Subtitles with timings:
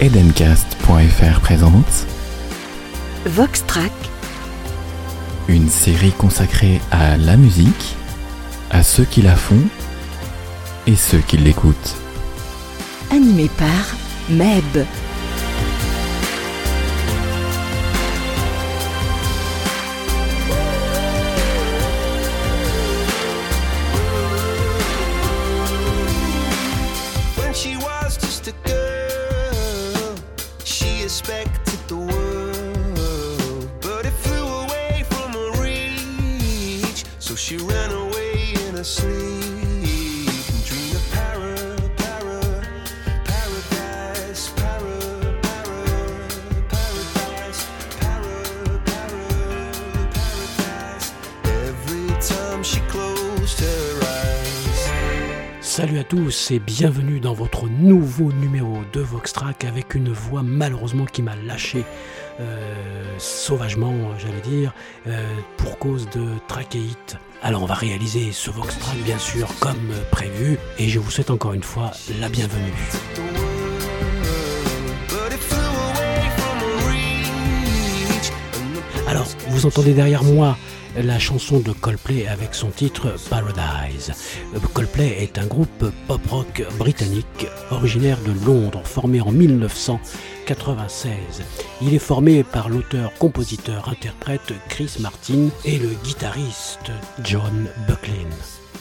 [0.00, 2.06] Edencast.fr présente
[3.26, 3.92] Vox Track,
[5.46, 7.96] une série consacrée à la musique,
[8.70, 9.60] à ceux qui la font
[10.86, 11.96] et ceux qui l'écoutent.
[13.10, 13.68] animé par
[14.30, 14.86] Meb.
[27.36, 28.89] When she was just a girl, she
[31.10, 37.04] expected the world, but it flew away from her reach.
[37.18, 39.39] So she ran away in her sleep
[55.80, 61.06] Salut à tous et bienvenue dans votre nouveau numéro de Voxtrack avec une voix malheureusement
[61.06, 61.86] qui m'a lâché
[62.38, 64.74] euh, sauvagement, j'allais dire,
[65.06, 65.24] euh,
[65.56, 67.16] pour cause de trachéite.
[67.42, 71.54] Alors on va réaliser ce Voxtrack bien sûr comme prévu et je vous souhaite encore
[71.54, 72.74] une fois la bienvenue.
[79.08, 80.56] Alors, vous entendez derrière moi
[81.02, 84.12] la chanson de Coldplay avec son titre Paradise.
[84.74, 91.14] Coldplay est un groupe pop-rock britannique originaire de Londres, formé en 1996.
[91.82, 96.90] Il est formé par l'auteur-compositeur-interprète Chris Martin et le guitariste
[97.22, 98.28] John Bucklin.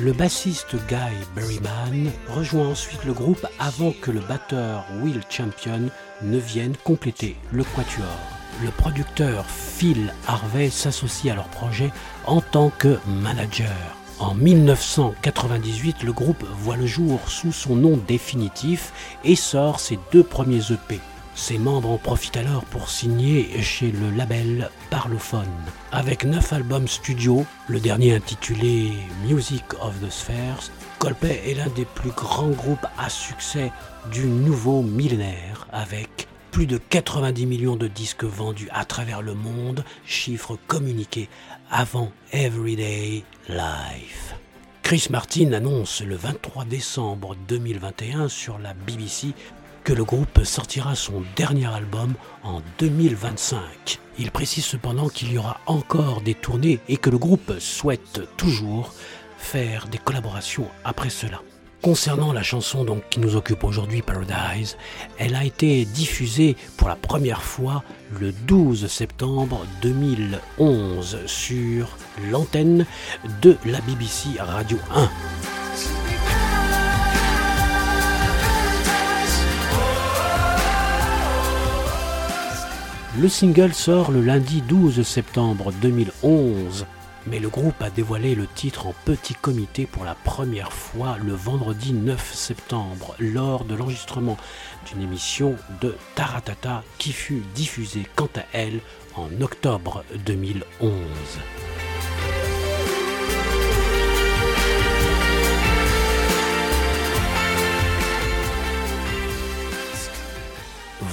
[0.00, 5.90] Le bassiste Guy Berryman rejoint ensuite le groupe avant que le batteur Will Champion
[6.22, 8.37] ne vienne compléter le quatuor.
[8.62, 11.92] Le producteur Phil Harvey s'associe à leur projet
[12.26, 13.96] en tant que manager.
[14.18, 18.92] En 1998, le groupe voit le jour sous son nom définitif
[19.22, 20.98] et sort ses deux premiers EP.
[21.36, 25.46] Ses membres en profitent alors pour signer chez le label Parlophone.
[25.92, 28.90] Avec neuf albums studio, le dernier intitulé
[29.24, 33.70] Music of the Spheres, Coldplay est l'un des plus grands groupes à succès
[34.10, 36.26] du nouveau millénaire avec
[36.58, 41.28] plus de 90 millions de disques vendus à travers le monde, chiffre communiqué
[41.70, 44.34] avant Everyday Life.
[44.82, 49.34] Chris Martin annonce le 23 décembre 2021 sur la BBC
[49.84, 53.60] que le groupe sortira son dernier album en 2025.
[54.18, 58.94] Il précise cependant qu'il y aura encore des tournées et que le groupe souhaite toujours
[59.36, 61.40] faire des collaborations après cela.
[61.80, 64.76] Concernant la chanson qui nous occupe aujourd'hui, Paradise,
[65.16, 67.84] elle a été diffusée pour la première fois
[68.20, 71.96] le 12 septembre 2011 sur
[72.32, 72.84] l'antenne
[73.42, 75.08] de la BBC Radio 1.
[83.20, 86.86] Le single sort le lundi 12 septembre 2011,
[87.26, 91.32] mais le groupe a dévoilé le titre en petit comité pour la première fois le
[91.32, 94.36] vendredi 9 septembre lors de l'enregistrement
[94.86, 98.80] d'une émission de Taratata qui fut diffusée quant à elle
[99.14, 100.92] en octobre 2011.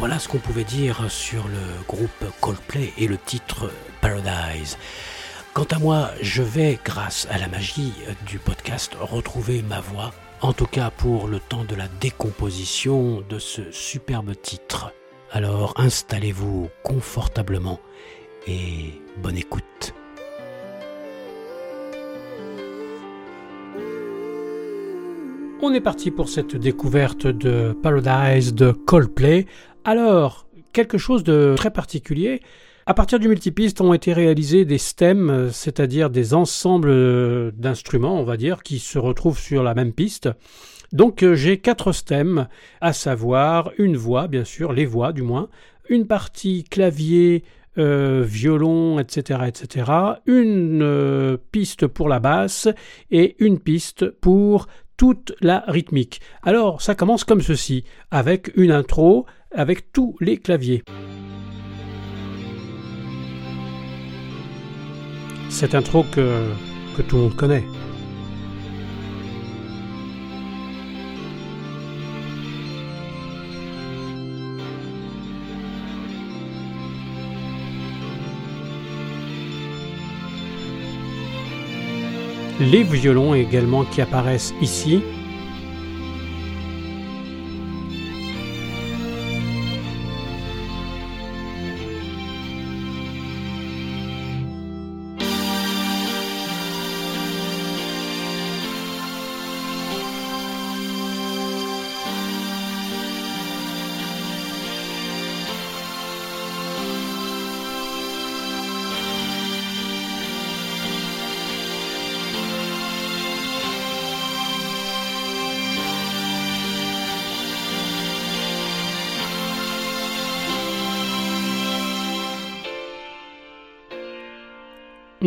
[0.00, 4.78] Voilà ce qu'on pouvait dire sur le groupe Coldplay et le titre Paradise.
[5.52, 7.92] Quant à moi, je vais, grâce à la magie
[8.24, 10.12] du podcast, retrouver ma voix,
[10.42, 14.92] en tout cas pour le temps de la décomposition de ce superbe titre.
[15.32, 17.80] Alors installez-vous confortablement
[18.46, 19.92] et bonne écoute.
[25.62, 29.46] On est parti pour cette découverte de Paradise de Coldplay.
[29.84, 32.40] Alors, quelque chose de très particulier.
[32.86, 38.18] À partir du multipiste ont été réalisés des stems, euh, c'est-à-dire des ensembles euh, d'instruments,
[38.18, 40.30] on va dire, qui se retrouvent sur la même piste.
[40.90, 42.48] Donc euh, j'ai quatre stems,
[42.80, 45.48] à savoir une voix, bien sûr, les voix du moins,
[45.88, 47.44] une partie clavier,
[47.76, 49.90] violon, etc., etc.,
[50.26, 52.68] une piste pour la basse
[53.10, 54.66] et une piste pour
[54.98, 56.20] toute la rythmique.
[56.42, 60.82] Alors ça commence comme ceci, avec une intro, avec tous les claviers.
[65.50, 66.44] Cette intro que,
[66.96, 67.64] que tout le monde connaît.
[82.60, 85.02] Les violons également qui apparaissent ici.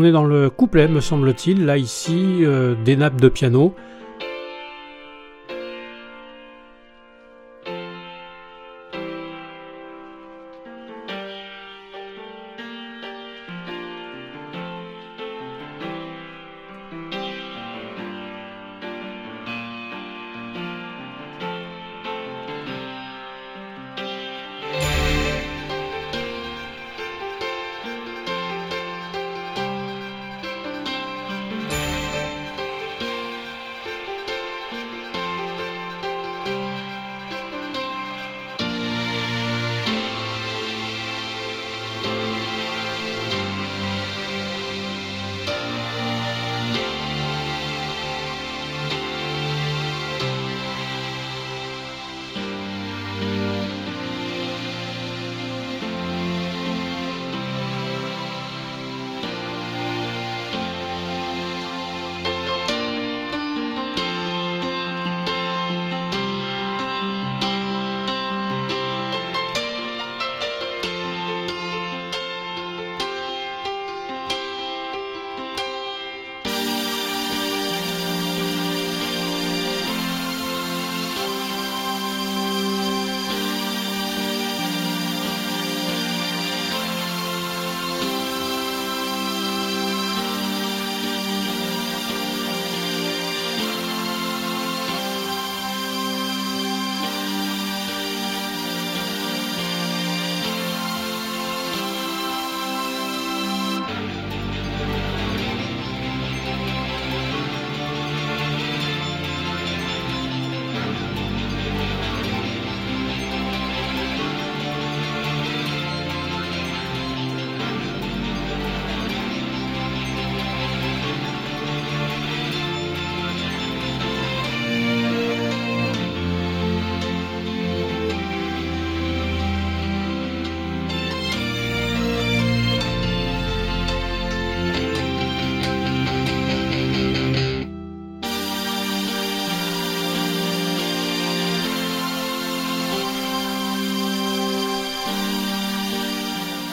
[0.00, 3.74] On est dans le couplet, me semble-t-il, là ici, euh, des nappes de piano.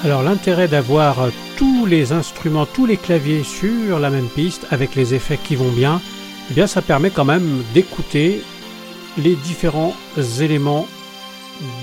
[0.07, 1.17] Alors l'intérêt d'avoir
[1.57, 5.69] tous les instruments, tous les claviers sur la même piste avec les effets qui vont
[5.69, 5.99] bien,
[6.55, 8.41] eh ça permet quand même d'écouter
[9.17, 9.93] les différents
[10.39, 10.87] éléments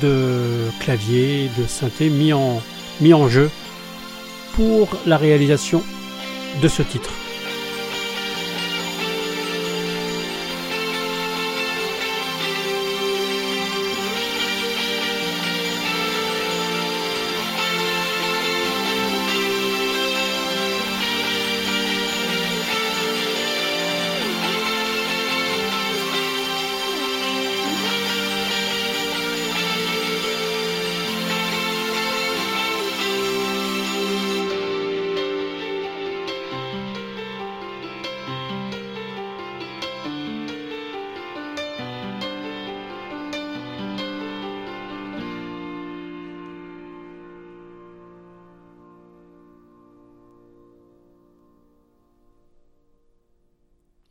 [0.00, 3.50] de clavier, de synthé mis en jeu
[4.54, 5.82] pour la réalisation
[6.62, 7.10] de ce titre.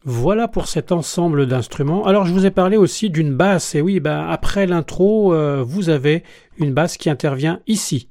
[0.05, 2.05] Voilà pour cet ensemble d'instruments.
[2.05, 5.87] Alors je vous ai parlé aussi d'une basse, et oui, ben, après l'intro, euh, vous
[5.87, 6.23] avez
[6.57, 8.09] une basse qui intervient ici.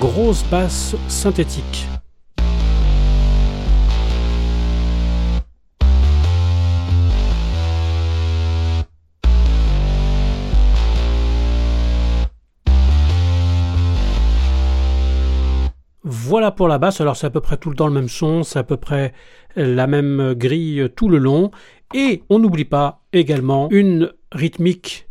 [0.00, 1.86] Grosse basse synthétique.
[16.30, 18.44] Voilà pour la basse, alors c'est à peu près tout le temps le même son,
[18.44, 19.12] c'est à peu près
[19.56, 21.50] la même grille tout le long.
[21.92, 25.08] Et on n'oublie pas également une rythmique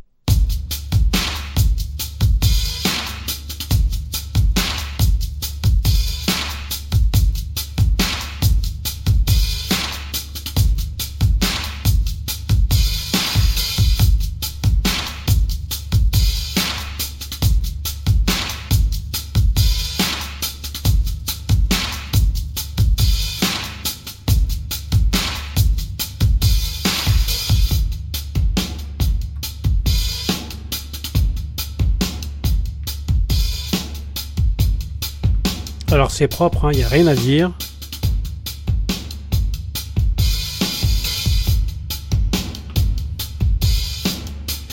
[35.91, 37.51] Alors c'est propre, il hein, n'y a rien à dire.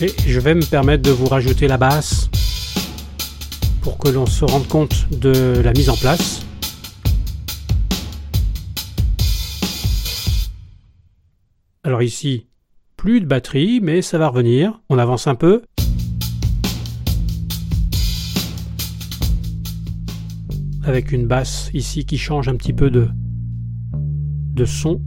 [0.02, 2.28] Et je vais me permettre de vous rajouter la basse
[3.80, 6.42] pour que l'on se rende compte de la mise en place.
[11.82, 12.46] Alors ici,
[12.98, 14.80] plus de batterie, mais ça va revenir.
[14.90, 15.62] On avance un peu.
[20.86, 23.08] Avec une basse ici qui change un petit peu de,
[24.54, 25.02] de son.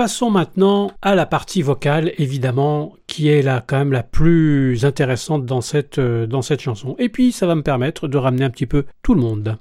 [0.00, 5.44] Passons maintenant à la partie vocale, évidemment, qui est là quand même la plus intéressante
[5.44, 6.96] dans cette, euh, dans cette chanson.
[6.98, 9.58] Et puis, ça va me permettre de ramener un petit peu tout le monde.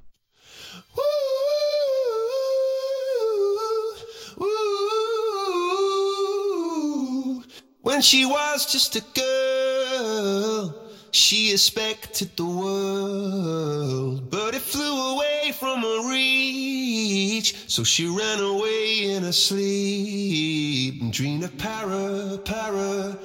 [7.83, 10.73] When she was just a girl,
[11.11, 16.18] she expected the world, but it flew away from her.
[17.69, 23.15] So she ran away in her sleep and dreamed of para, para,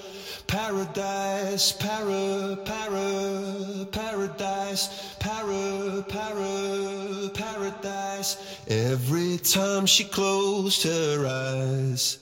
[0.47, 8.37] paradise, para, para, paradise, para, para, paradise.
[8.69, 12.19] Every time she closed her eyes.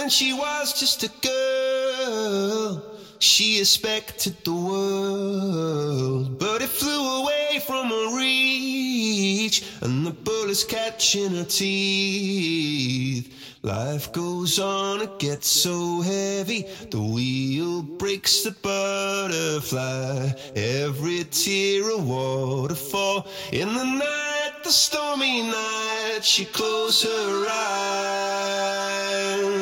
[0.00, 2.82] When she was just a girl,
[3.18, 11.32] she expected the world, but it flew away from her reach, and the bullets catching
[11.32, 13.30] her teeth.
[13.62, 16.64] Life goes on, it gets so heavy.
[16.90, 20.30] The wheel breaks the butterfly.
[20.56, 23.26] Every tear a waterfall.
[23.52, 24.29] In the night,
[24.70, 27.46] the stormy night, she closed her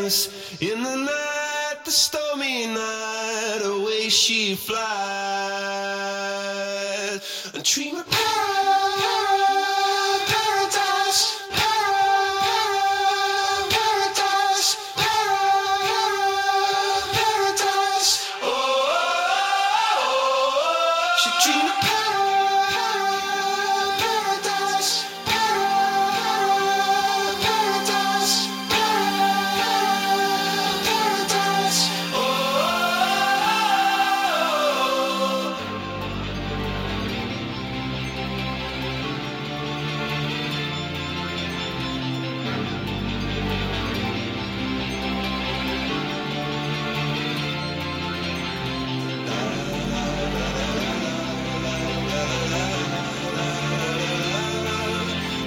[0.04, 0.28] eyes.
[0.60, 4.82] In the night, the stormy night, away she flies.
[7.54, 8.20] And dream of para-
[10.28, 11.22] paradise.
[11.56, 12.44] para-
[13.72, 14.76] paradise.
[15.00, 15.88] para-
[17.16, 18.12] paradise.
[18.42, 18.92] Oh, oh,
[19.96, 21.16] oh, oh.
[21.22, 21.76] She dreamed of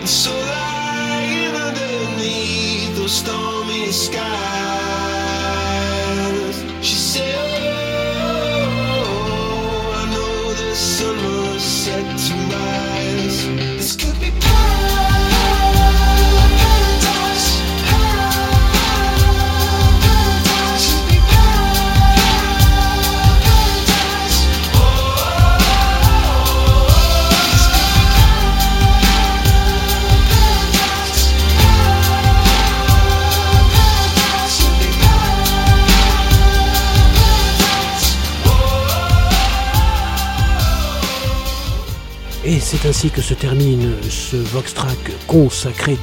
[0.06, 4.81] So lying underneath those stormy skies,
[42.72, 44.98] c'est ainsi que se termine ce Vox Track
[45.28, 45.98] consacré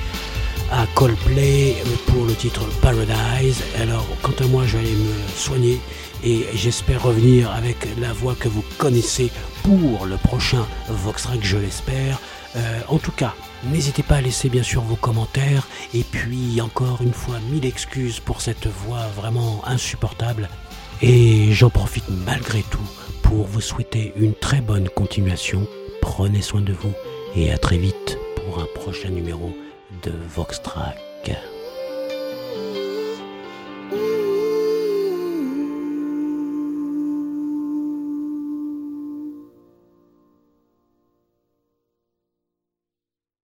[0.70, 1.76] à Coldplay
[2.08, 3.62] pour le titre Paradise.
[3.80, 5.80] Alors, quant à moi, je vais aller me soigner
[6.22, 9.30] et j'espère revenir avec la voix que vous connaissez
[9.62, 12.20] pour le prochain Voxtrack, je l'espère.
[12.56, 13.34] Euh, en tout cas,
[13.70, 18.20] n'hésitez pas à laisser bien sûr vos commentaires et puis encore une fois, mille excuses
[18.20, 20.50] pour cette voix vraiment insupportable.
[21.00, 22.90] Et j'en profite malgré tout
[23.22, 25.66] pour vous souhaiter une très bonne continuation.
[26.08, 26.94] Prenez soin de vous
[27.36, 29.52] et à très vite pour un prochain numéro
[30.02, 30.96] de Voxtrack.